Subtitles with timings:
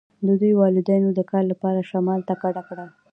[0.27, 2.87] د دوی والدینو د کار لپاره شمال ته کډه کړې